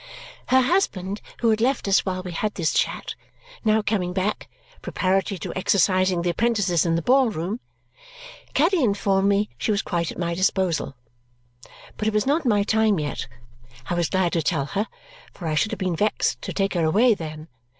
Her 0.47 0.61
husband, 0.61 1.21
who 1.41 1.51
had 1.51 1.61
left 1.61 1.87
us 1.87 2.03
while 2.03 2.23
we 2.23 2.31
had 2.31 2.55
this 2.55 2.73
chat, 2.73 3.13
now 3.63 3.83
coming 3.83 4.13
back, 4.13 4.49
preparatory 4.81 5.37
to 5.37 5.53
exercising 5.55 6.23
the 6.23 6.31
apprentices 6.31 6.87
in 6.87 6.95
the 6.95 7.03
ball 7.03 7.29
room, 7.29 7.59
Caddy 8.55 8.81
informed 8.83 9.29
me 9.29 9.51
she 9.59 9.69
was 9.69 9.83
quite 9.83 10.11
at 10.11 10.17
my 10.17 10.33
disposal. 10.33 10.95
But 11.97 12.07
it 12.07 12.15
was 12.15 12.25
not 12.25 12.47
my 12.47 12.63
time 12.63 12.99
yet, 12.99 13.27
I 13.91 13.93
was 13.93 14.09
glad 14.09 14.33
to 14.33 14.41
tell 14.41 14.65
her, 14.65 14.87
for 15.33 15.47
I 15.47 15.53
should 15.53 15.71
have 15.71 15.77
been 15.77 15.95
vexed 15.95 16.41
to 16.41 16.51
take 16.51 16.73
her 16.73 16.83
away 16.83 17.13
then. 17.13 17.47